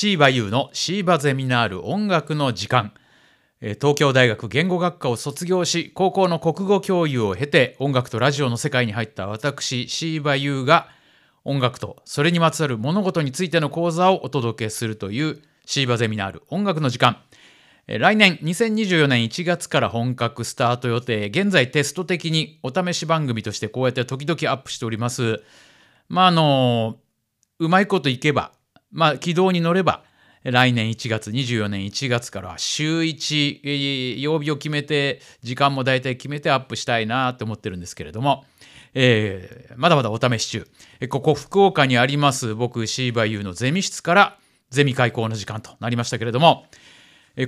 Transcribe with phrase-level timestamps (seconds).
[0.00, 2.92] シーバユーのシーバゼミナール音楽の時間。
[3.60, 10.86] 東京大学言語学科を卒業し、高校の国語教諭を経て音楽とラジオの世界に入った私、シーバユーが
[11.42, 17.20] 音楽とそれにまつわる物事についての講座をお届けするというシーバゼミナール音楽の時間。
[17.88, 21.26] 来年2024年1月から本格スタート予定。
[21.26, 25.42] 現在テスト的にお試し番組としてこうやって時々アップしております。
[26.08, 26.98] まああの、
[27.58, 28.52] うまいこといけば、
[28.90, 30.02] まあ軌道に乗れば、
[30.44, 38.44] 来年1月、24年1月から週1、曜日を決めて、時間も大体決めてアップしたいなと思ってるんですけれども、
[38.94, 40.66] えー、まだまだお試し中。
[41.08, 44.38] ここ福岡にあります僕シーバユーのゼミ室から
[44.70, 46.66] ゼミ開講の時間となりましたけれども、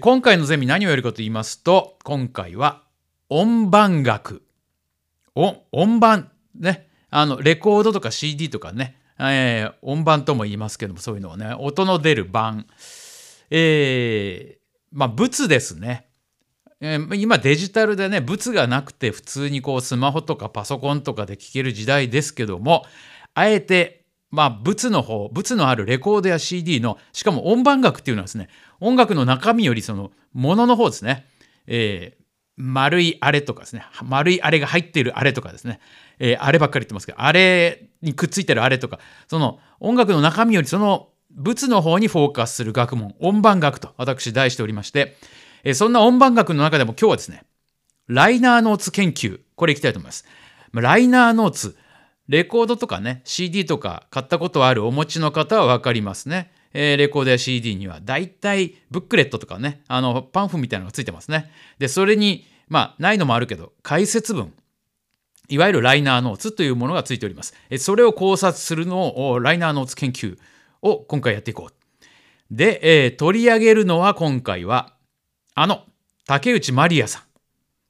[0.01, 2.83] 今回のゼミ何をやるかと言いますと、今回は
[3.29, 4.43] 音盤学。
[5.35, 6.89] 音盤ね。
[7.11, 12.67] あの、レコードとか CD とかね、えー、音盤とも言いますけども、そういうのをね、音の出る盤。
[13.51, 14.59] えー、
[14.93, 16.07] まあ、物ですね。
[16.81, 22.87] えー、今デジタルでね、物がなくて普通にこうスマホとかパソコンとかで聴ける時代ですけども、
[23.35, 28.49] あえて、まあ、物の方、物のあるレコードや CD の、しかも音盤楽っていうのはですね、
[28.81, 31.27] 音楽の中身よりその、ものの方ですね。
[31.67, 32.20] えー、
[32.61, 35.81] 丸いあれとかですね、丸いあれが入っているあれとかですね、
[36.19, 45.17] えー、あればっかり言ってますけど、あれにくっついてるあれとか、その音楽の中身よりその物の方にフォーカスする学問、音盤学と私題しておりまして、
[45.65, 47.45] えー、そんな音盤学の中でも今日はですね、
[48.07, 50.27] ライナーノーツ研究、これいきたいと思います。
[50.73, 51.77] ライナーノーツ、
[52.29, 56.53] レコードとかね、CD とか買ったことあるお持ちの方はわかりますね。
[56.73, 61.51] えー、レコードや CD には大体ブックレットとかね、あの、パンフみたいなのがついてますね。
[61.79, 64.53] で、それに、まあ、ないのもあるけど、解説文、
[65.49, 67.55] いわゆるライナーノーツというものがついております。
[67.79, 70.39] それを考察するのをライナーノーツ研究
[70.81, 71.75] を今回やっていこう。
[72.51, 74.95] で、えー、取り上げるのは今回は、
[75.55, 75.85] あの、
[76.27, 77.23] 竹内まりやさん。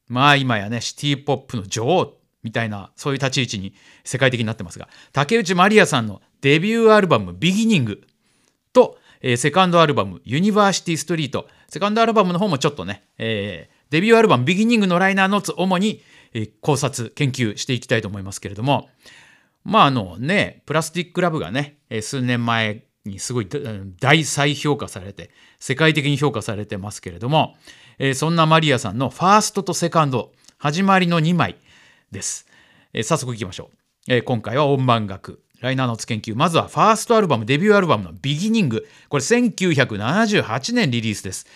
[0.09, 8.03] まあ今やね、シティポップの女王みたいな、そういう立ち位置に世界的になってますが、竹内まりやさんのデビューアルバム、ビギニング
[8.73, 11.49] と、えー、セカンドアルバム、ユニバーシティストリート。
[11.69, 18.89] セカンドアルバムの方もちょっとね、えー、デビューアルバム、ビギニングのライナーノーツ、主に、えー、考察、研究していきたいと思いますけれども、
[19.65, 23.49] まああのね、プラスティックラブがね、えー、数年前にすごい
[24.01, 27.57] 大再評価されて、世界的に評価されてますけれども、
[27.99, 31.57] えー、そんなマリアさんのファーストとセカンド、始まりの2枚
[32.11, 32.47] です。
[32.93, 33.77] えー、早速いきましょう。
[34.09, 36.35] えー、今回は音楽、ライナーノーツ研究。
[36.35, 38.87] まずはファーストアルバム、デビューアルバムのビギニング。
[39.09, 41.47] これ1978年リリースです。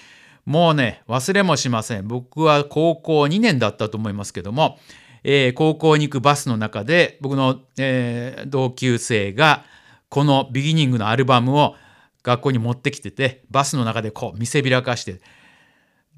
[0.45, 2.07] もうね、忘れもしません。
[2.07, 4.79] 僕は高校2年だったと思いますけども、
[5.25, 9.65] えー、高校に行くバスの中で、僕の、えー、同級生が、
[10.11, 11.75] このビギニングのアルバムを
[12.23, 15.23] 学校に持ってきてて、バスの中でこう見せびらかして、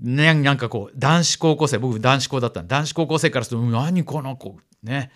[0.00, 5.12] ね、なんかこう、男子高校生、僕男子校だった、男子高校生からすると、何この子、ね、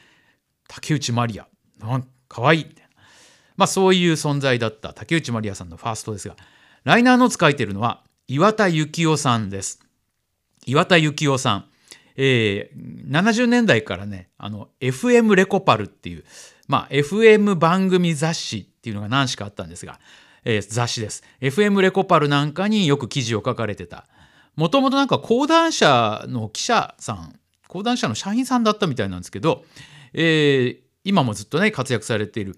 [0.69, 1.48] 竹内まりや、
[2.30, 2.91] かわいい、みたいな。
[3.56, 6.36] まあそういう存在だった竹内まりやさんのファーストですが、
[6.84, 9.80] ライナーノーツ書いてるのは、岩田幸雄さんです。
[10.64, 11.64] 岩田幸雄さん。
[12.16, 16.24] えー、70年代からね、あの、FM レコパルっていう、
[16.69, 19.98] まあ、FM 番組雑誌っていうのが何しかあったんですが、
[20.44, 21.22] えー、雑誌です。
[21.40, 24.06] FM レコパルなんかによく記事を書かれてた。
[24.54, 27.38] もともとなんか講談社の記者さん、
[27.69, 29.64] 講談社の社員さんだったみたいなんですけど、
[30.12, 32.56] えー、今もずっとね、活躍されている、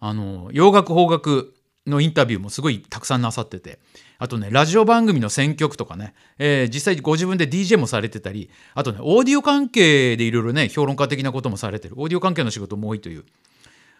[0.00, 1.54] あの、洋楽邦楽
[1.86, 3.78] のインタビューもすごいたくさんなさってて、
[4.18, 13.24] あとね、ラジオ番組の選曲とかね、えー、実際ご自分で DJ もされてたり、あとね、オーディオ関係でいろいろね、評論家的なこともされてる、オーディオ関係の仕事も多いという、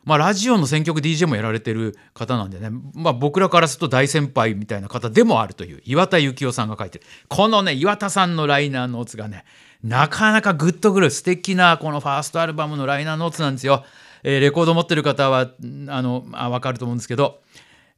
[0.05, 7.05] まあ、ラジオの選曲 DJ もやられてる方なんでね、まあ、僕らからすると大先輩みたいな方でもあるという岩田幸雄さんが書いてる。
[7.29, 9.45] このね岩田さんのライナーノーツがね
[9.83, 13.85] なかなかグッとくる素敵なこのファーストアルバムのライナーノーツなんですよ。
[14.23, 15.51] えー、レコード持ってる方は
[15.89, 17.41] あのあ分かると思うんですけど、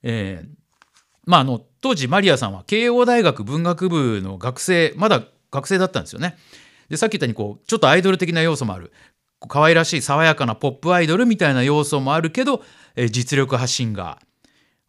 [0.03, 0.49] えー、
[1.27, 6.37] まあ、あの当時マリアさんは慶応大学文学部の学生まだ学生だったんですよね。
[6.89, 8.93] でさっき言ったようにこうちょっとアイドル的な要素もある
[9.49, 12.63] 可愛らしい爽やかなポップアイドルみたいな要素もあるけど、
[12.97, 14.27] えー、実力派シンガー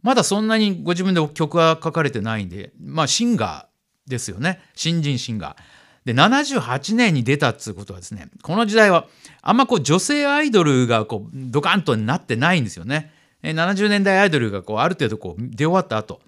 [0.02, 5.85] まだそんなにご自分で曲は書かれてないんでまあシンガーですよね新人シンガー。
[6.06, 9.08] で78年に出たっつうことはですねこの時代は
[9.42, 13.12] あんまこう女性アイドルがこうドカンとなってないんですよね。
[13.42, 16.20] 70年代アイドルがこうある程度こう出終わった後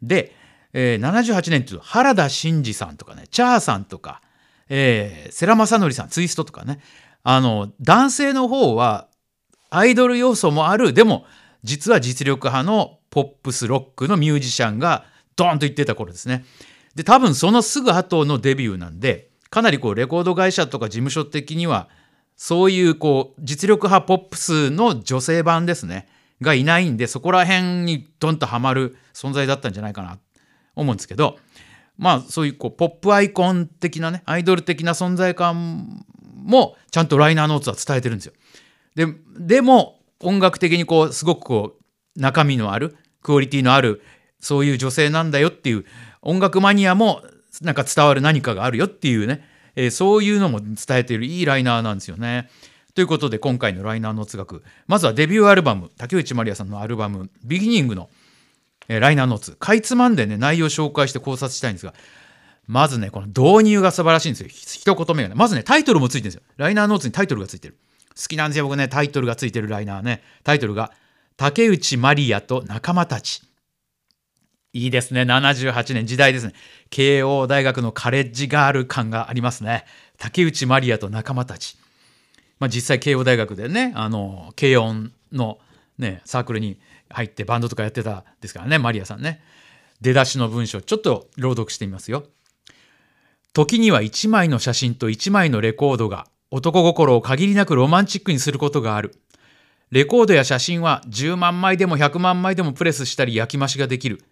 [0.00, 0.34] で、
[0.72, 4.22] えー、78年っていうと原田真二さんとかねチャーさんとか、
[4.70, 6.80] えー、世良正則さんツイストとかね
[7.22, 9.08] あの男性の方は
[9.68, 11.26] アイドル要素もあるでも
[11.64, 15.04] 実は実力派のポップスロックのミュージシャンが
[15.36, 16.44] ドーンと言ってた頃ですね。
[16.94, 21.88] で多分そのすぐ後のデビューなんでかなりこうレコード会社とか事務所的には
[22.36, 26.08] そういうこう実力派ポップスの女性版ですね
[26.40, 30.18] がいないんでそこら辺にドンとはまる存在だったんじゃないかな
[30.74, 31.38] 思うんですけど
[31.96, 36.04] まあそういうこうポップアイコン的なねアイドル的な存在感
[36.34, 38.32] もちゃんとライナーノーツは伝えてるんですよ。
[38.94, 39.06] で
[39.38, 44.02] でも音楽的にこうすごくこう中身のあるクオリティのある
[44.40, 45.84] そういう女性なんだよっていう
[46.24, 47.22] 音楽マニアも
[47.62, 52.50] なんか伝わる何かがあるよっていうね、えー、そういうのも伝えているいいライナーなんですよね。
[52.94, 58.08] ということで今回のライナーの通学まずはデビューアルバム竹内まりやさんのアルバム「ビギニングの」
[58.88, 59.52] えー、ライナーノーツ。
[59.52, 61.94] かいつまんでね内容を紹介して考察したいんですが
[62.66, 64.48] まずねこの導入が素晴らしいんですよ。
[64.48, 66.42] 一言目がねまずねタイトルもついてるんですよ。
[66.56, 67.76] ライナーノーツにタイトルがついてる。
[68.16, 68.88] 好きなんですよ僕ね。
[68.88, 70.22] タイトルがついてるライナーね。
[70.44, 70.92] タイトルが
[71.36, 73.42] 「竹内まりやと仲間たち」
[74.74, 75.22] いいですね。
[75.22, 76.52] 78年時代ですね。
[76.90, 79.86] 慶応大学のカレッジガール感がありますね。
[80.18, 81.78] 竹内まりやと仲間たち。
[82.58, 85.58] まあ、実際慶応大学でねあの慶音の、
[85.98, 86.78] ね、サークルに
[87.08, 89.42] 入ってバンドとかやってたですからねマリアさんね。
[90.00, 92.24] 出だしの文章ちょっと朗読してみますよ。
[93.52, 99.14] 時には1枚の写真と1枚のレコードが男心を限りなくロマンチックにすることがある。
[99.92, 104.24] レコードや写真は10万枚でも100万枚でもプレスしたり焼き増しができる。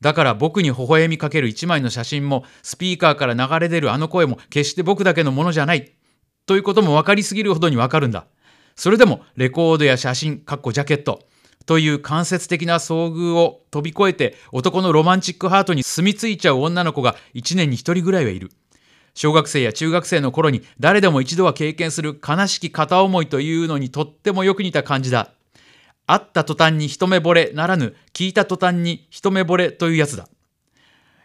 [0.00, 5.92] だから僕に微笑みかける1枚の写真もスピーカーから流れ出るあの声も決して僕だけのものじゃない
[6.46, 8.26] ということも分かりすぎるほどに分かるんだ。
[8.76, 11.20] それでもレコードや写真、かっこジャケット
[11.66, 18.50] という間接的な遭遇を飛び越えて男のロマンチックハートに住み着いちゃう女の子が1年に1人ぐらいはいる。
[19.14, 25.32] 小学生や中学生の頃に誰でも一度は経験する悲しき片思いというのにとってもよく似た感じだ。
[26.12, 30.28] 会った途端に一目惚れならぬ聞いた途端に一目惚れというやつだ。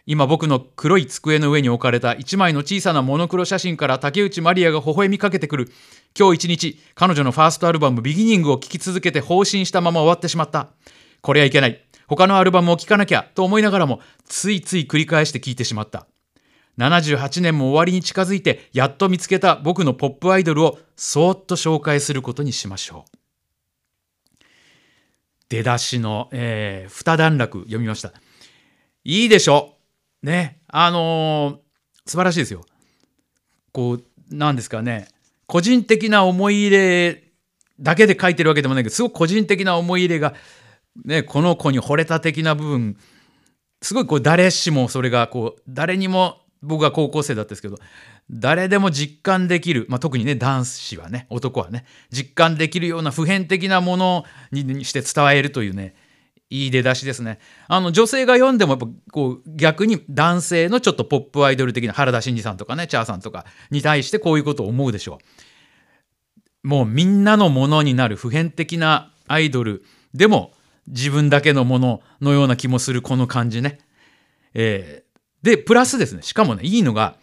[0.08, 5.72] 今僕の黒い机の上に置かれた一枚の小さなモノクロ写真から竹内まりやが微笑みかけてくる。
[6.16, 10.68] 今日一日、彼女のファーストアルバムビギニングを聴き続けて放心したまま終わってしまった。
[11.20, 11.84] これはいけない。
[12.06, 16.06] 他のアルバムを聴かなきゃと思いながらも、ついつい繰り返して聴いてしまった。
[16.78, 23.15] 78年も終わりに近づいて、やっと見つけた僕のポップアイドルをそーっと紹介することにしましょう。
[25.48, 28.12] 出だしの、えー、二段落読みました。
[29.04, 29.74] いいでしょ？
[30.22, 32.64] ねあのー、素晴らしいですよ。
[33.72, 34.04] こう
[34.34, 35.08] なんですかね
[35.46, 37.24] 個人的な思い入れ
[37.78, 40.34] だけで書いてるわけでもないけどすごく個人的な思い入れが、
[41.04, 42.96] ね、この子に惚れた的な部分
[43.82, 47.76] すごいこう誰しもそれがこう誰にも僕が高校生だったんですけど
[48.30, 55.94] 誰でも実感できる、まあ、特にね男子はね男はね実感できるような普遍的なものにして伝えるというね
[56.48, 57.40] いい出だしですね。
[57.66, 65.18] あの女性が読んでもやっぱこう逆に男性のちょっとポップアイドル的な原田真二さんとかねチャーさんとかに対してこういうことを思うでしょ
[66.64, 66.68] う。
[66.68, 69.84] もうみんなのものになる普遍的なアイドル
[70.14, 70.52] でも
[70.88, 73.78] 自分だけのもののような気もするこの感じね。
[74.54, 77.16] えー、でプラスですねしかもねいいのが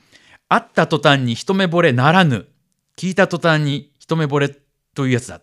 [0.53, 2.45] 会った途端に一目惚れならぬ
[2.95, 4.55] 聞いた途端に一目惚れ
[4.93, 5.41] というやつだ。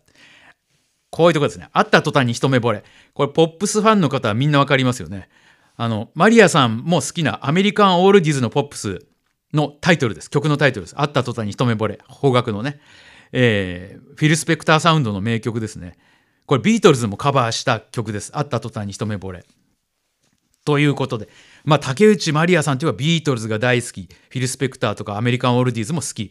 [1.11, 1.69] こういうとこですね。
[1.73, 2.85] 会った途端に一目惚れ。
[3.13, 5.29] これポップスファンの方はみんなわかりますよね。
[5.77, 9.05] あの、マリアさんも好きなアメリカンオールディズのポップス
[9.53, 10.31] のタイトルです。
[10.31, 10.95] 曲のタイトルです。
[10.95, 11.99] 会った途端に一目惚れ。
[12.21, 12.79] 邦楽のね。
[13.33, 15.97] えー、フィル・スペクターサウンドの名曲ですね。
[16.47, 18.31] これビートルズもカバーした曲です。
[18.31, 19.45] 会った途端に一目惚れ。
[20.65, 21.29] ということで、
[21.65, 26.31] まあ、竹内まりやさんというのはビートルズが大好き、フィル・スペクターとかアメリカンオールディーズも好き。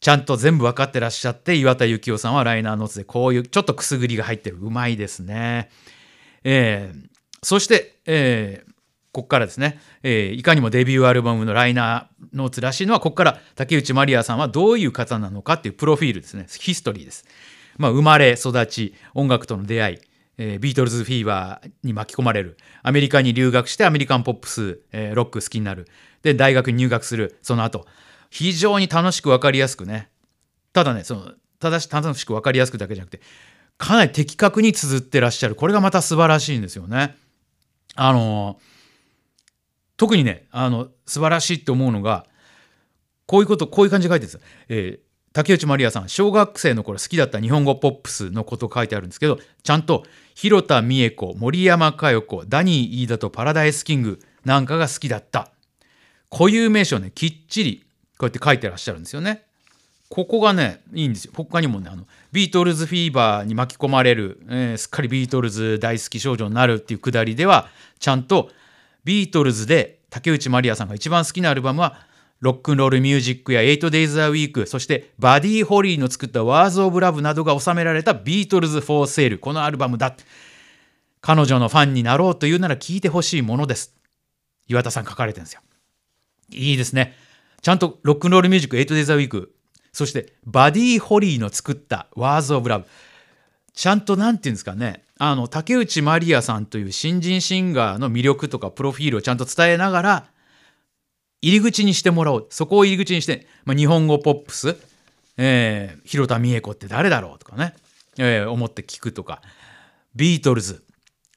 [0.00, 5.70] ちゃんと全部分かってらっしゃって岩田幸雄さんはライナーノーツでこういうちょっとくすぐりが入ってるうまいですね。
[6.44, 7.08] えー、
[7.42, 8.70] そして、えー、
[9.12, 17.24] ここからですね、えー、いかにもデビューアルバムのライナーノーツらしいのはここから竹内まりやさんはどういう方なのかっていうプロフィールですねヒストリーです。
[17.78, 19.98] まあ、生まれ育ち音楽との出会い
[20.38, 22.56] えー、ビートルズフィーバーに巻き込まれる。
[22.82, 25.86] アメリカに留学してアメリカンポップス、えー、ロック好きになる。
[26.22, 27.38] で大学に入学する。
[27.42, 27.86] その後。
[28.30, 30.10] 非常に楽しく分かりやすくね。
[30.72, 33.22] ただねその正し楽しく分かりやすくだけじゃなくて
[33.78, 35.54] かなり的確に綴ってらっしゃる。
[35.54, 37.16] これがまた素晴らしいんですよね。
[37.94, 38.58] あの
[39.96, 42.26] 特にねあの素晴らしいって思うのが
[43.26, 44.48] こういうことこういう感じで書いてるんですよ。
[44.68, 45.05] えー、
[45.36, 50.02] 竹内まりやさん小学生の頃好きだった日本語ポップスのこと書いてあるんですけどちゃんと
[50.34, 55.50] 弘田三枝子森山加代子ダニー飯田とパラダイスキングなんかが好きだった
[56.30, 57.84] 固有名詞をねきっちり
[58.16, 59.42] こうやって書いてらっしゃるんですよね。
[60.08, 68.48] ここがねいいんですよ他にもねあのビートルズフィーバーに巻き込まれる、えー、すっかりビートルズ大好き少女になるっていうくだりではちゃんと
[69.04, 72.05] ビートルズで竹内まりやさんが一番好きなアルバムは
[72.40, 80.14] ロックンロールミュージックや 8 days a week そしてバディ・ホリーの作った Words of Love などが収められたビートルズ・フォー・セールこのアルバムだ。
[81.20, 83.94] 彼女のファンになろうというなら聴いてほしいものです。
[84.68, 85.60] 岩田さん書かれてるんですよ。
[86.52, 87.14] いいですね。
[87.62, 89.48] ちゃんとロックンロールミュージック 8days a week
[89.92, 92.84] そしてバディ・ホリーの作った Wars of Love
[93.72, 95.02] ちゃんと何て言うんですかね。
[95.18, 100.26] あの竹内まりやさんという新人シンガーの魅力とかプロフィールをちゃんと伝えながら
[101.42, 102.46] 入り口にしてもらおう。
[102.50, 104.76] そこを入り口にして、まあ、日本語ポップス、
[105.36, 107.74] えー、広田美恵子って誰だろうとかね、
[108.18, 109.42] えー、思って聞くとか。
[110.14, 110.82] ビートルズ。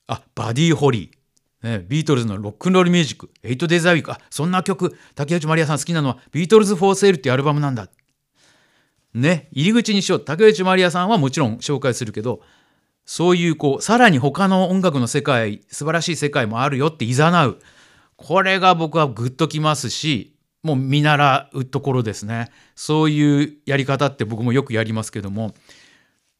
[0.07, 7.89] あバディ・ホリー、ね、ビートルズのロックンロールミュージック「Eight Days a Week」あそんな曲竹内まりやさん好きなのは「ビートルズ・フォー・セール」っていうアルバムなんだ。
[9.13, 10.19] ね入り口にしよう。
[10.19, 12.41] 竹内まりやさんはもちろん紹介するけど
[13.05, 17.59] そういうこうさらに他の音楽の世界素晴らしい世界もあるよって誘う。
[18.19, 25.55] これが僕はグッときますしもう見習うところですねそういうやり方って僕もよくやりますけども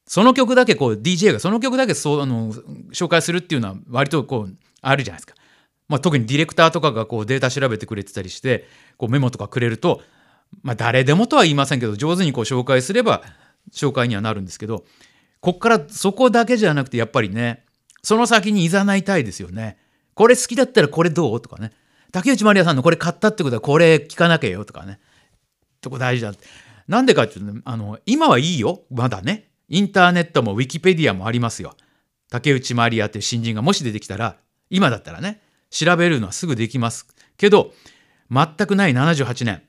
[0.05, 2.51] その曲だけこう DJ がその曲だけそうあの
[2.91, 5.35] 紹介するっていうのは割とこうあるじゃないですか。
[5.87, 8.67] まあ、特にディレクターとかがこうデータ調べてくれてたりして
[8.97, 10.01] こうメモとかくれると、
[10.61, 13.23] まあ、誰でもとは言いませんけど上手にこう紹介すれば
[13.71, 14.83] 紹介にはなるんですけど
[15.39, 17.63] こっからそこだけじゃなくてやっぱりね
[18.03, 19.77] その先にいざないたいですよね。
[20.19, 21.39] これ好きだったらこれどう？
[21.39, 21.71] とかね。
[22.11, 24.99] 竹内まりやさんのこれ買ったってことはこれ聞かなきゃよとかね。
[25.79, 26.33] とこ大事だ。
[26.89, 28.81] なんでかっていうと、ね、あの、今はいいよ。
[28.91, 29.47] まだね。
[29.69, 31.73] インターネットもウィキペディアもありますよ。
[32.29, 34.35] 竹内まりやっていう新人がもし出てきたら、
[34.69, 37.07] 今だったらね、調べるのはすぐできます。
[37.37, 37.73] けど、
[38.29, 39.61] 全くない78年。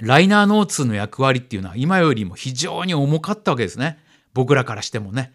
[0.00, 3.98] ライナーノーツの役割っていうのは今よりも非常に重かったわけですね。
[4.32, 5.34] 僕らからしてもね。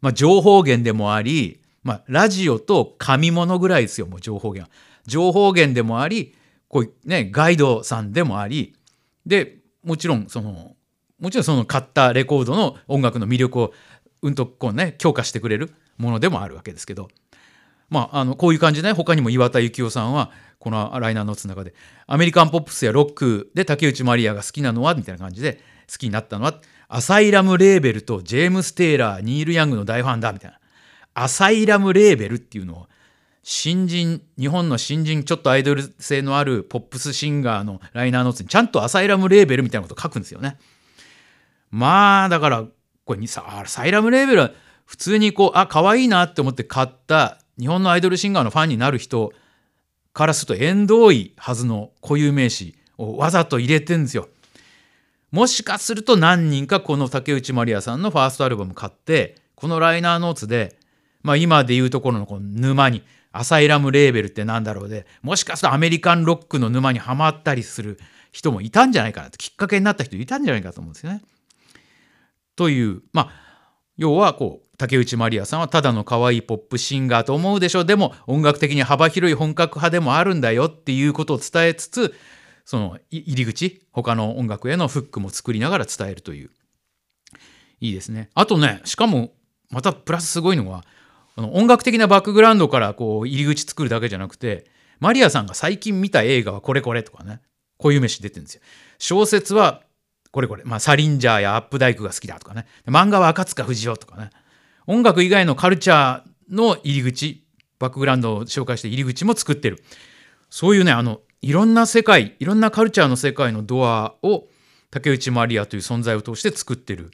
[0.00, 4.70] まあ、情報源でもあり、まあ、ラジオと紙物ぐらいですよ、もう情報源。
[5.06, 6.34] 情報源でもあり、
[6.68, 8.76] こうね、ガイドさんでもあり、
[9.24, 10.76] で、もちろん、その、
[11.18, 13.72] もちろんその買ったレコードの音楽の魅力を
[14.20, 17.08] うんとこうね、強化してくれるものでもあるわけですけど、
[17.88, 21.72] まあ、あの、こういう感じでね、他にも岩田幸雄さんは、このライナーノーツの中で、
[22.06, 30.58] アメリカンポップスやロックで竹内まりやが好きなのはみたいな感じで、好きになったのは、アサイラム・レーベルとジェームス・テイラー、ニール・ヤングの大ファンだみたいな。
[31.22, 32.86] アサイラムレーベルっていうのを
[33.42, 40.58] 新人日本の新人ちょっとアイドル性のあるポップスシンガーのライナーノーツにちゃんとアサイラムレーベルみたいなこと書くんですよね。
[41.70, 42.64] まあだから
[43.04, 44.50] これさアサイラムレーベルは
[44.84, 49.32] 普通にこうあ可愛いなって思って買った日本のアイドルシンガーのファンになる人
[50.12, 54.28] からすると縁遠いはずの固有名詞をわざと入れてんですよ。
[55.30, 60.77] もしかすると何人かこの竹内まりやさんのファーストアルバム買ってこのライナーノーツで
[61.22, 67.98] まあ、今でいうところのこの沼にアサイラムレーベルってなんだろうでもしかするとアメリカンロックの沼にはまったりする
[68.32, 71.22] 人もいたんじゃないかなときっかけになった人いたんじゃないかと思うんですよね。
[72.56, 73.30] というまあ
[73.96, 77.84] 要はこう竹内まりやさんはただの可愛いポップシンガーと思うでしょう。
[77.84, 82.14] でも音楽的に幅広い本格派でもあるんだよっていうことを伝えつつ
[82.64, 86.50] その入り口他の音楽へのフックも作りながら伝えるという。
[87.80, 88.30] いいですね。
[88.34, 89.32] あとねしかも
[89.70, 90.84] またプラスすごいのは
[91.38, 94.66] この音楽的なバックグラウンドからこう入り口作るだけじゃなくて
[94.98, 97.42] マリアさんが最近見た映画はこれこれとかね
[97.76, 98.60] こういう飯出てるんですよ。
[98.98, 99.82] 小説は
[100.32, 102.66] これこれ、まあ、サリンジャーやアップダイクが好きだとかね。
[102.88, 104.30] 漫画は赤塚不二夫とかね。
[104.88, 107.44] 音楽以外のカルチャーの入り口
[107.78, 109.80] バックグラウンドを紹介して入り口も作ってる。
[110.50, 114.48] そういうねあのいろんな世界いろんなカルチャーの世界のドアを
[114.90, 117.12] 竹内まりやという存在を通して作ってる。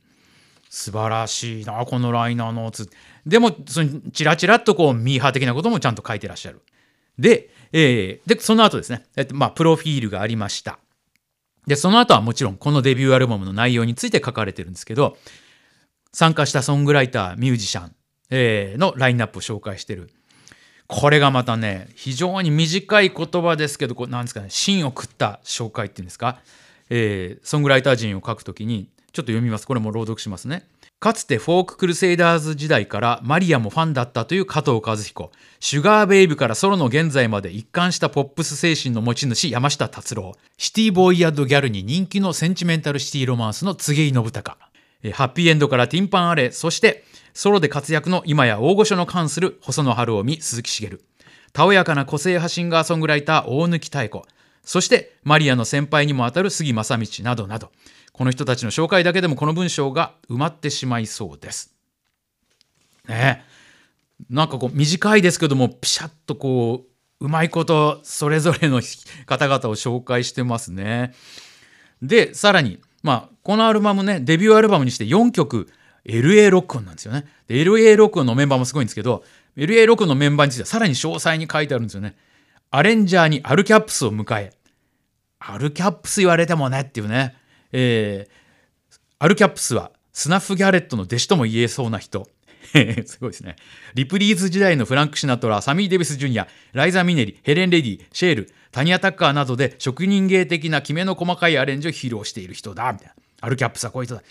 [0.74, 2.90] 素晴らしいなこのライナーノーツ。
[3.24, 6.62] でもそのチラチラっとこうミーハー的なこともちゃんと書いてらっしゃる。
[7.16, 10.80] で,、えー、でその後ですね、えっとまあ、プロフィールがありました。
[11.68, 15.16] でその後はもちろんこのデビューアルバムの内容について書かれてるんですけど
[16.12, 17.94] 参加したソングライターミュージシャン、
[18.30, 20.10] えー、のラインナップを紹介してる。
[20.88, 26.40] これがまたね非常に短い言葉ですけどこうなんですかね芯を食った紹介っていうんですか、
[26.90, 29.66] えー、ソングライター陣を書くときにちょっと読みます。
[29.66, 30.66] これも朗読しますね。
[30.98, 35.30] かつてフォーククルセイダーズ時代からマリアもファンだったという加藤和彦。
[35.60, 40.32] シュガーベイブからソロの現在まで一貫したポップス精神の持ち主山下達郎。
[40.58, 44.58] シティボーイヤッドギャルに人気のセンチメンタルシティロマンスの柘植信孝。
[45.12, 47.04] ハッピーエンドからティンパンアレ、そして
[47.34, 50.98] ソロで活躍の今や大御所の関する細野晴臣、鈴木茂。
[51.52, 54.26] たおやかな個性派シンガーソングライター大貫妙子。
[54.64, 57.70] そしてマリアの先輩にもあたる杉正道などなど
[58.14, 61.74] この人たちの紹介だけでもこの文章が埋まってしまいそうです。
[63.08, 63.44] ね
[64.30, 66.84] なんかこう短いですけどもピシャッとこ
[67.20, 68.80] ううまいことそれぞれの
[69.26, 71.12] 方々を紹介してますね。
[72.02, 75.68] でさらにまあこのアルバムねデビューアルバムにして4曲
[76.06, 77.26] LA 録音なんですよね。
[77.48, 79.24] で LA 録音のメンバーもすごいんですけど
[79.56, 82.14] LA 録音のメンバーについてはさらに詳細に書いてあるんですよね。
[82.70, 84.52] アレンジャーにアルキャップスを迎え
[85.38, 87.36] アルキャップス言われてもねっていうね、
[87.76, 92.28] えー、アルキャップスはスナフ・ギャレットの弟子とも言えそうな人
[93.04, 93.56] すごいですね。
[93.94, 103.14] リプリーズ時代のフランク・シナトラ、サミー・デビス・ジュニア、ライザ・ミネリ、ヘレン・レディ、シェール、タニア・タッカーなどで職人芸的なきめの細かいアレンジを披露している人だ、みたいな。
[103.40, 104.22] アルキャップスはこういう人だ。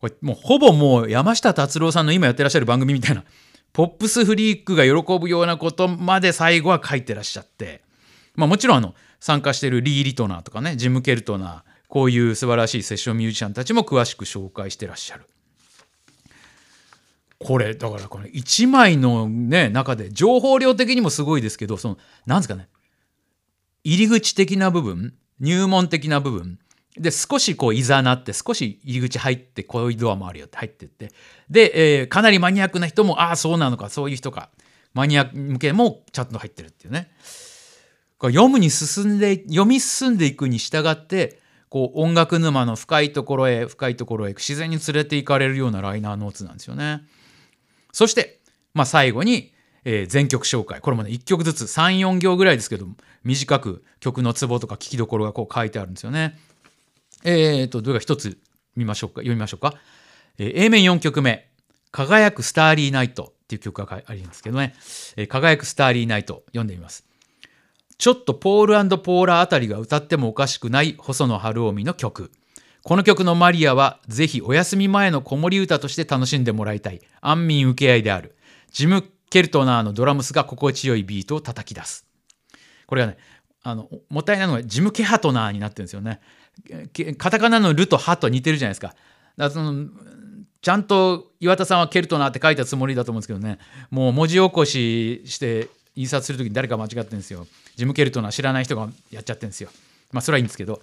[0.00, 3.24] これもうほぼもう山下達郎さんの今やってらっしゃる番組みたいな、
[3.72, 7.82] ポップスフリークが喜ぶようなことまで最後は書いてらっしゃって、
[8.34, 15.28] まあもちろんあの、参加してるリー・リトナーとかね、ジム・ケルトナー、こういう素晴らしいセッションミュージシャンたちも詳しく紹介してらっしゃる。
[17.38, 22.68] これだからこの1枚のね中で情報量的にもすごいですけどそのなんですかね。
[23.84, 26.58] 入り口的な部分入門的な部分
[26.98, 31.12] で少しこういざなって少し入り口入ってこういうドアもあるよって入ってって。
[31.48, 34.50] で、えー、かなりマニアックな人もああそうなのかそういう人か。
[34.94, 37.12] マニア向けもちゃんと入ってるっていうね。
[38.20, 41.43] 読むに進んで読み進んでいくに従って
[41.74, 47.02] こう音楽沼の深いところへ深いところへ自然に連れて行かれるようなライナーノーツなんですよね。
[47.90, 48.38] そして、
[48.74, 49.52] まあ、最後に、
[49.84, 52.86] えー、全曲紹介これもね1曲ずつ34行ぐらいですけど
[53.24, 56.38] 短く曲のツボとか聴きどころがこう書いてあるんですよね。
[57.24, 58.38] えーとどれか一つ
[58.76, 59.22] 見ましょうか？
[59.22, 59.74] 読みましょうか？
[60.38, 61.50] えー、A 面4曲目
[61.90, 64.76] 「輝くスターリーナイト」っていう曲がありますけどね
[65.18, 67.04] 「えー、輝くスターリーナイト」読んでみます。
[67.98, 72.30] ちょっとポールポーラーあたりが歌ってもおかしくない細野晴臣の曲。
[72.82, 77.00] この曲のマリアはぜひお休み前の子守歌として楽しんでもらいたい。
[77.20, 78.36] 安眠受け合いである。
[78.72, 82.06] ジム・ケルトナーのドラムスが心地よいビートを叩き出す。
[82.86, 83.16] これはね
[83.62, 86.20] あのもったいないのがジム・ケハトナーになってるんですよね。
[87.16, 88.88] カタカナの「ル」と「ハ」と似てるじゃないですか。
[88.88, 88.98] だか
[89.36, 89.88] らその
[90.60, 93.58] ちゃんと岩田さんはケルトナーって書いたつもりだと思うんですけどね。
[93.90, 97.46] もう文字起こしして印刷する時に誰か間違ってるんですよ。
[97.76, 99.70] ジム・ケルトナー知らない人がやっちゃってるんですよ。
[100.12, 100.82] まあそれはいいんですけど。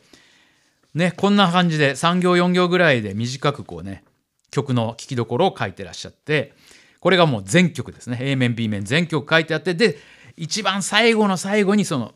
[0.94, 4.04] ね、こんな感じで3行4行ぐらいで短くこうね
[4.52, 6.54] 曲の聴きどころを書いてらっしゃって
[7.00, 8.18] これがもう全曲ですね。
[8.20, 9.98] A 面 B 面全曲書いてあってで
[10.36, 12.14] 一番最後の最後にその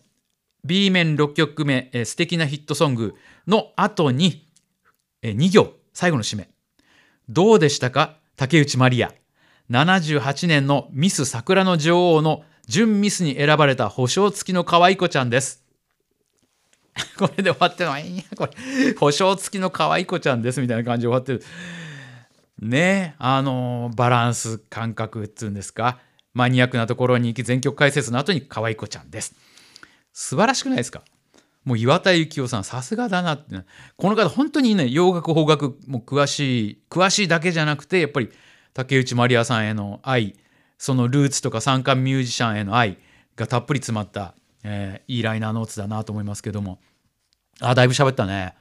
[0.66, 3.16] B 面6曲目、えー、素敵なヒットソング
[3.48, 4.46] の後に、
[5.22, 6.50] えー、2行最後の締め。
[7.30, 8.18] どうでしたか？
[8.36, 9.14] 竹内まりや。
[9.72, 15.64] 78年のミス桜の女王の準ミスに選ばれた保証付きの可愛い子ちゃんです
[17.18, 21.44] これで終わってるのはいいや、これ、保証付きの可愛い子ちゃんですみたいな感じで終わってる。
[22.60, 26.00] ねあの、バランス感覚っつうんですか。
[26.34, 29.36] マニアックなところに行き、全曲解説の後に可愛い子ちゃんです。
[30.14, 31.04] 素晴らしくないですか？
[31.66, 33.56] もう岩田幸雄さん、さすがだなって。
[33.98, 38.30] この方、本当にね、洋楽、邦楽も詳しい、詳しいだけじゃなくて、やっぱり
[38.74, 40.36] 竹内まりやさんへの愛、
[40.78, 42.98] そのルーツとか参加ミュージシャンへの愛
[43.36, 44.36] がたっぷり詰まった
[44.68, 46.80] えー、いいライナーノーツだなと思いますけども。
[47.62, 48.56] あだいぶ喋ったね。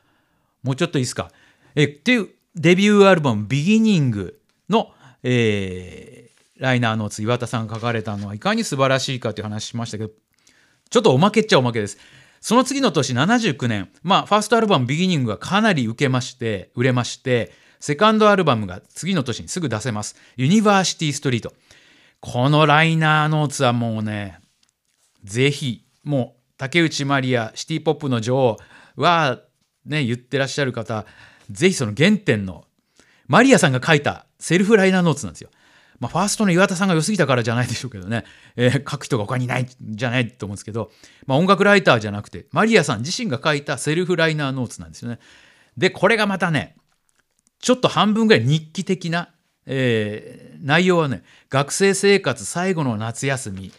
[0.62, 1.30] もうちょっといいですか？
[1.74, 4.92] えっていうデビューアルバム「ビギニングの」
[5.24, 10.10] えー、ライナーノーツ岩田さんが書かれたのはいかに素晴らしいかという話しましたけど
[10.90, 11.96] ちょっとおまけっちゃおまけです。
[12.42, 13.88] その次の年79年。
[14.02, 20.16] まあファーストアルバム「ビギニングがかなり受けまして売れましてセカンドアルバムが次の年にすぐ出せます。
[20.36, 21.54] ユニバーシティストリート
[22.26, 24.38] このライナーノーツはもうね
[25.24, 28.56] ぜひもう竹内まりやシティ・ポップの女王
[28.96, 29.40] は
[29.84, 31.04] ね言ってらっしゃる方
[31.50, 32.64] ぜひその原点の
[33.26, 35.50] マリアさんが書いたセルフライナーノーツなんですよ。
[36.00, 38.24] まあ、ファーストの岩田さんが良すぎたからじゃないでしょうけどね、
[38.56, 40.90] えー、書く人が他にないんじゃないと思うんですけど、
[41.26, 45.18] まあ、音楽ライターじゃなくてマリアさん自身が書いたセルフライナーノーツなんですよね。
[45.76, 46.74] でこれがまたね
[47.60, 49.33] ちょっと半分ぐらい日記的な、
[49.66, 53.70] えー、内容はね学生生活最後の夏休みっ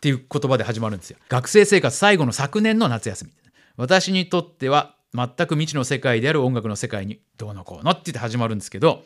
[0.00, 1.18] ていう言葉で始まるんですよ。
[1.28, 3.30] 学生生活最後の昨年の夏休み。
[3.76, 9.04] 私にとっては全く未知の世界である音楽の世界にどうのこうのって言って始まるんですけど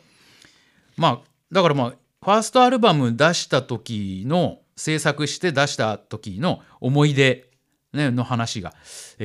[0.97, 1.19] まあ
[1.51, 7.49] だからまあファーストアルバム出した時の制作して出した時の思い出、
[7.93, 8.73] ね、の話が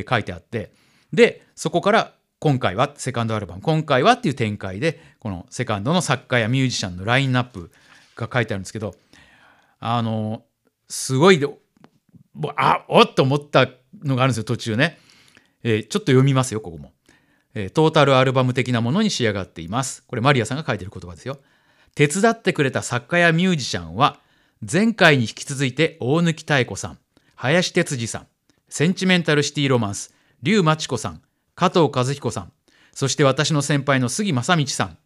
[0.08, 0.72] 書いてあって
[1.12, 2.12] でそこから
[2.46, 7.72] 今回はセカンドアルバム今回はっていう展開でこのセカンドの作家やミュージシャンのラインナップ
[8.14, 8.94] が書いてあるんですけど
[9.80, 10.44] あの
[10.88, 11.44] すごい
[12.56, 13.68] あおっと思った
[14.04, 14.96] のがあるんですよ途中ね。
[15.64, 16.92] えー、ちょっと読みますよ、ここも。
[17.54, 20.04] えー、トータルアルバム的なものに仕上がっています。
[20.06, 21.38] これマリアさんが書いてる言葉ですよ。
[21.96, 24.20] 手伝ってくれた作家やミュージシャンは、
[24.60, 26.98] 前回に引き続いて大貫妙子さん、
[27.34, 28.26] 林哲司さん、
[28.68, 31.22] センチメンタルシティロマンス、竜真知子さん、
[31.56, 32.52] 加藤和彦さん、
[32.92, 34.98] そして私の先輩の杉正道さん。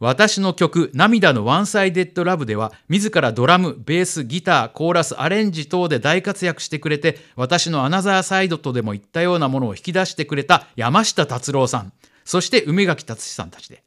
[0.00, 11.92] 私の曲「涙のワンサイデッドラブ」では自らドラムベースギターコーラスアレンジ等で大活躍してくれて私のアナザーサイドとでも言ったようなものを引き出してくれた山下達郎さん。
[12.24, 13.84] そして梅垣達史さんたちで。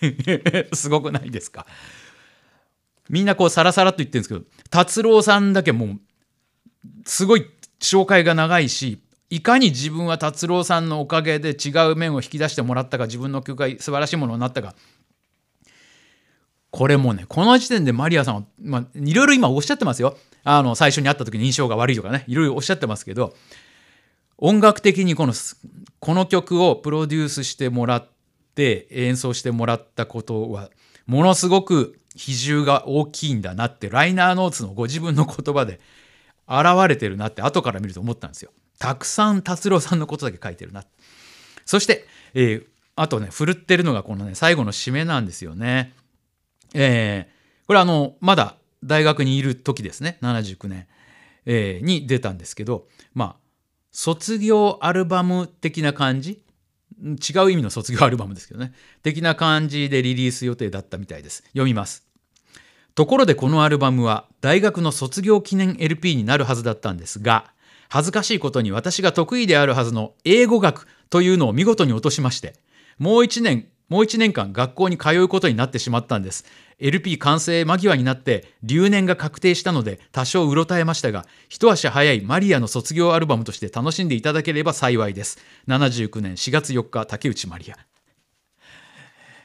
[0.72, 1.66] すごくないですか？
[3.10, 6.00] みんなこうサラサラと言ってるんですけど達郎さんだけもう
[7.04, 9.00] すごい紹介が長いし
[9.34, 14.76] いかに自分は達郎さんのおかげで違う面を引き出してもらったか自分の曲が素晴らしいものになったか
[16.70, 23.34] これもねこの時点でマリアさんは、まあ、いろいろ今おっしゃってますよあの最初に会った時に印象が悪いとかねいろいろおっしゃってますけど
[24.38, 25.34] 音楽的にこの
[25.98, 28.08] この曲をプロデュースしてもらっ
[28.54, 30.70] て演奏してもらったことは
[31.06, 35.80] ものすごく比重が大きいんだなってライナーノーツのご自分の言葉で
[36.48, 38.52] 現れてるなって後から見ると思ったんですよ。
[38.78, 40.84] たくさん達郎さんのことだけ書いてるな。
[41.64, 45.94] そして、えー、あとね、振るってるのがこのね、最後の締めなんですよね。
[46.74, 50.86] えー、これあの、まだ大学にいる時ですね、79年、
[51.46, 53.36] えー、に出たんですけど、まあ、
[53.90, 56.42] 卒業アルバム的な感じ？
[57.00, 58.72] 違う意味の卒業アルバムですけどね。
[59.02, 61.42] 的な感じでリリース予定だったみたいです。
[61.48, 62.06] 読みます。
[62.94, 67.52] ところでこのアルバムは大学の卒業記念 LP になるはずだったんですが、
[67.94, 72.54] 恥ずかしいことに私が得意であるはずの英語学というのを見事に落としまして、
[72.98, 76.44] もう一年、もう一年間学校に通うことになってしまったんです。
[76.80, 85.38] LP 完成間際になって留年が確定したので多少うろたえましたが、一足早いマリアの卒業アルバムとして楽しんでいただければ幸いです。
[85.68, 87.76] 79年4月4日、竹内マリア。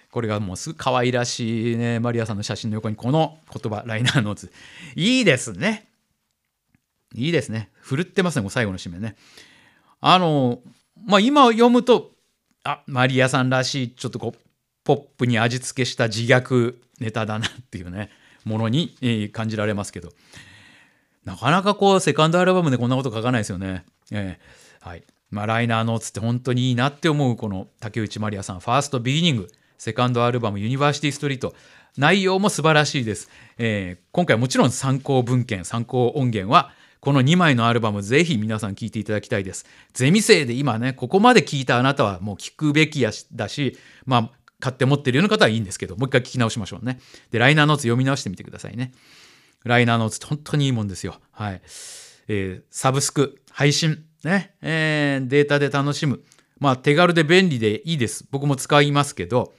[0.09, 4.51] これがもうすぐ可愛らしいね、マリアさんの写真の横にこの言葉、ライナーノーツ。
[4.95, 5.88] いいですね。
[7.25, 7.69] いいですね。
[7.79, 9.15] ふるってますね、もう最後の締めね。
[10.01, 10.59] あの、
[11.05, 12.11] まあ、今読むと、
[12.63, 14.39] あ、マリアさんらしい、ちょっとこう、
[14.83, 18.09] ポップに味付けした自虐ネタだなっていうね、
[18.43, 20.09] ものに、え、感じられますけど、
[21.25, 23.85] なかなかこう、セカンドアルバムでこんなこと書かないですよね。
[24.11, 25.03] えー、はい。
[25.29, 31.53] まあ、ライナーノーツって本当にいいなって思う、この竹内まりやさん、ファーストビギニング、セカンドアルバム、ユニバーシティストリート。
[31.97, 33.29] 内容も素晴らしいです。
[33.57, 39.65] えー、今回もちろん参考文献、参考音源は、この2枚のアルバムぜひ皆さん聴いていただきたいです。
[39.93, 46.99] ゼミ生で今ね、ここまで聞いたあなたはもう聞くべきやしだし、まあ、買って持ってるような方はいいんですけど、もう一回聞き直しましょうね。
[47.31, 48.91] で、ライナーノーツ読み直してみてくださいね。
[49.63, 51.15] ライナーノーツって本当にいいもんですよ。
[51.31, 51.61] はい。
[52.27, 56.21] えー、サブスク、配信、ね、えー、データで楽しむ。
[56.59, 58.25] まあ、手軽で便利でいいです。
[58.29, 59.53] 僕も使いますけど、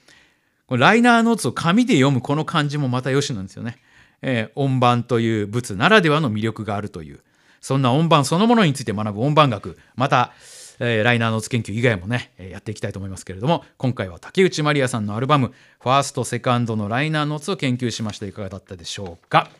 [0.66, 3.78] このライナーノーツを紙で読むこの感じもまた良しなんですよね。
[4.22, 7.20] えー、音版という物ならではの魅力があるという。
[7.60, 10.32] そんな音版そのものについて学ぶ音版学、また、
[10.78, 18.26] えー、ライナーノーツ研究以外もね、やっていきたいと思いますけれども、今回は竹内まりやさんのアルバム、ファースト、セカンドのライナーノーツを研究しました。
[18.26, 19.50] いかがだったでしょうか？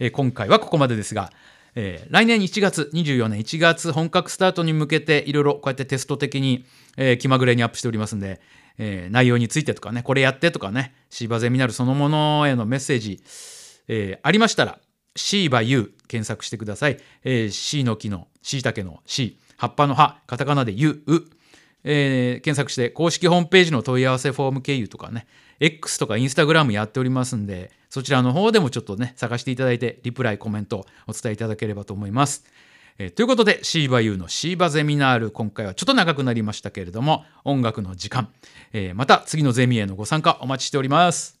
[0.00, 1.32] えー、今回はここまでですが、
[1.76, 6.64] えー、来年1月、24年1月本格スタートに向けていろいろこうやってテスト的に、
[6.96, 8.40] えー、気まぐれにアップしておりますんで、
[8.78, 13.22] えー、内容についてとかね、これやってとかね、シーバゼミナルそのものへのメッセージ、
[13.86, 14.78] えー、ありましたら、
[15.16, 16.98] シーバユ検索してください。
[17.24, 21.22] えー、シの木の、しいたけのし、葉っぱの葉、カタカナでユう、
[21.84, 25.26] えー、検索して公式ホームページの問い合わせフォーム経由とかね、
[25.60, 32.44] X とか Instagram やっておりますんで、そちらの方でもちょっとね、探していただいて、リプライ、コメントお伝えいただければと思います。
[32.98, 38.30] えー、ということで、シーバユーのシーバゼミナール、今回はちょっと長くなりましたけれども、音楽の時間、
[38.72, 41.38] えー、また次のゼミへのご参加お待ちしております。